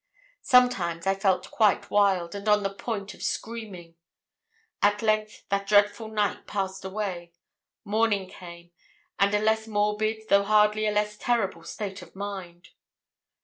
Sometimes 0.41 1.05
I 1.05 1.13
felt 1.13 1.51
quite 1.51 1.91
wild, 1.91 2.33
and 2.33 2.49
on 2.49 2.63
the 2.63 2.73
point 2.73 3.13
of 3.13 3.21
screaming. 3.21 3.93
At 4.81 5.03
length 5.03 5.43
that 5.49 5.67
dreadful 5.67 6.07
night 6.07 6.47
passed 6.47 6.83
away. 6.83 7.33
Morning 7.85 8.27
came, 8.27 8.71
and 9.19 9.31
a 9.35 9.39
less 9.39 9.67
morbid, 9.67 10.23
though 10.27 10.41
hardly 10.41 10.87
a 10.87 10.91
less 10.91 11.17
terrible 11.19 11.63
state 11.63 12.01
of 12.01 12.15
mind. 12.15 12.69